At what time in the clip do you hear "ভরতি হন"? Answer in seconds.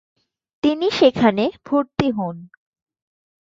1.65-2.35